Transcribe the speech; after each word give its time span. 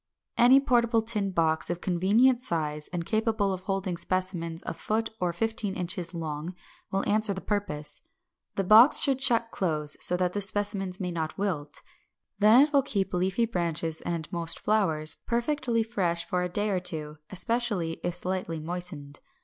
Any 0.35 0.59
portable 0.59 1.03
tin 1.03 1.29
box 1.29 1.69
of 1.69 1.79
convenient 1.79 2.41
size, 2.41 2.87
and 2.87 3.05
capable 3.05 3.53
of 3.53 3.61
holding 3.61 3.97
specimens 3.97 4.63
a 4.65 4.73
foot 4.73 5.11
or 5.19 5.31
fifteen 5.31 5.75
inches 5.75 6.11
long, 6.11 6.55
will 6.89 7.07
answer 7.07 7.35
the 7.35 7.39
purpose. 7.39 8.01
The 8.55 8.63
box 8.63 8.97
should 8.97 9.21
shut 9.21 9.51
close, 9.51 9.95
so 10.01 10.17
that 10.17 10.33
the 10.33 10.41
specimens 10.41 10.99
may 10.99 11.11
not 11.11 11.37
wilt: 11.37 11.83
then 12.39 12.61
it 12.63 12.73
will 12.73 12.81
keep 12.81 13.13
leafy 13.13 13.45
branches 13.45 14.01
and 14.01 14.27
most 14.33 14.57
flowers 14.59 15.17
perfectly 15.27 15.83
fresh 15.83 16.25
for 16.25 16.41
a 16.41 16.49
day 16.49 16.71
or 16.71 16.79
two, 16.79 17.17
especially 17.29 17.99
if 18.03 18.15
slightly 18.15 18.59
moistened. 18.59 19.19